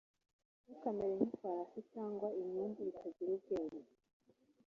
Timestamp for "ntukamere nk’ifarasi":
0.63-1.79